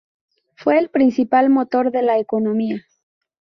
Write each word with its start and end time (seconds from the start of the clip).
Fue 0.55 0.79
el 0.79 0.89
principal 0.89 1.51
motor 1.51 1.91
de 1.91 2.01
la 2.01 2.17
economía. 2.17 2.83